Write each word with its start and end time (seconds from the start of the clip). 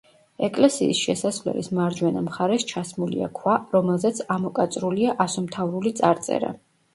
ეკლესიის 0.45 1.01
შესასვლელის 1.07 1.69
მარჯვენა 1.79 2.23
მხარეს 2.27 2.65
ჩასმულია 2.71 3.27
ქვა, 3.41 3.59
რომელზეც 3.75 4.23
ამოკაწრულია 4.37 5.15
ასომთავრული 5.27 5.95
წარწერა. 6.03 6.53